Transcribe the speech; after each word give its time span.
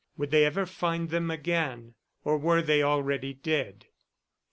Would 0.17 0.31
they 0.31 0.45
ever 0.45 0.65
find 0.65 1.11
them 1.11 1.29
again?... 1.29 1.93
Or 2.23 2.35
were 2.39 2.63
they 2.63 2.81
already 2.81 3.35
dead?.. 3.35 3.85